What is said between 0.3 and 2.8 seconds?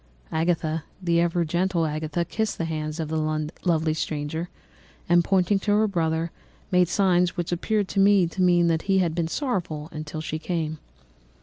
Agatha, the ever gentle Agatha, kissed the